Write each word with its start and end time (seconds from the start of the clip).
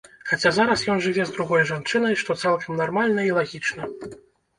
Хаця 0.27 0.51
зараз 0.53 0.85
ён 0.93 1.01
жыве 1.07 1.25
з 1.29 1.35
другой 1.35 1.61
жанчынай, 1.71 2.15
што 2.21 2.37
цалкам 2.45 2.81
нармальна 2.81 3.27
і 3.29 3.35
лагічна. 3.37 3.91